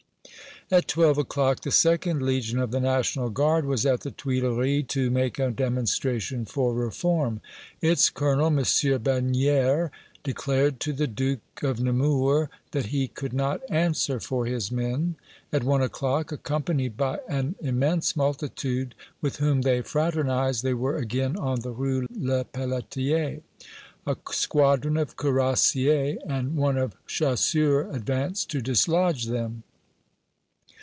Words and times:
At 0.73 0.87
twelve 0.87 1.17
o'clock 1.17 1.59
the 1.63 1.69
2d 1.69 2.21
Legion 2.21 2.57
of 2.57 2.71
the 2.71 2.79
National 2.79 3.29
Guard 3.29 3.65
was 3.65 3.85
at 3.85 3.99
the 4.01 4.11
Tuileries 4.11 4.85
to 4.89 5.11
make 5.11 5.37
a 5.37 5.51
demonstration 5.51 6.45
for 6.45 6.73
reform. 6.73 7.41
Its 7.81 8.09
colonel, 8.09 8.47
M. 8.47 8.55
Bagnières, 8.59 9.89
declared 10.23 10.79
to 10.79 10.93
the 10.93 11.07
Duke 11.07 11.61
of 11.61 11.81
Nemours 11.81 12.47
that 12.71 12.85
he 12.85 13.09
could 13.09 13.33
not 13.33 13.59
answer 13.69 14.21
for 14.21 14.45
his 14.45 14.71
men. 14.71 15.15
At 15.51 15.65
one 15.65 15.81
o'clock, 15.81 16.31
accompanied 16.31 16.95
by 16.95 17.19
an 17.27 17.55
immense 17.61 18.15
multitude, 18.15 18.95
with 19.19 19.37
whom 19.39 19.63
they 19.63 19.81
fraternized, 19.81 20.63
they 20.63 20.73
were 20.73 20.95
again 20.95 21.35
on 21.35 21.59
the 21.59 21.71
Rue 21.73 22.07
Lepelletier. 22.17 23.41
A 24.07 24.15
squadron 24.31 24.95
of 24.95 25.17
cuirassiers 25.17 26.17
and 26.25 26.55
one 26.55 26.77
of 26.77 26.95
chasseurs 27.07 27.93
advanced 27.93 28.49
to 28.51 28.61
dislodge 28.61 29.25
them. 29.25 29.63